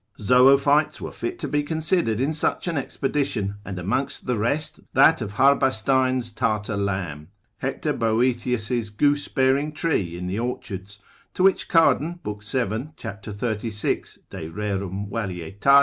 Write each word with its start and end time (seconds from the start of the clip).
Zoophytes 0.19 0.99
were 0.99 1.11
fit 1.11 1.37
to 1.37 1.47
be 1.47 1.61
considered 1.61 2.19
in 2.19 2.33
such 2.33 2.67
an 2.67 2.75
expedition, 2.75 3.57
and 3.63 3.77
amongst 3.77 4.25
the 4.25 4.35
rest 4.35 4.79
that 4.93 5.21
of 5.21 5.33
Harbastein 5.33 6.15
his 6.15 6.31
Tartar 6.31 6.75
lamb, 6.75 7.27
Hector 7.59 7.93
Boethius 7.93 8.71
goosebearing 8.89 9.75
tree 9.75 10.17
in 10.17 10.25
the 10.25 10.39
orchards, 10.39 10.99
to 11.35 11.43
which 11.43 11.69
Cardan 11.69 12.19
lib. 12.25 12.41
7. 12.43 12.93
cap. 12.97 13.21
36. 13.21 14.17
de 14.31 14.47
rerum 14.49 15.05
varietat. 15.07 15.79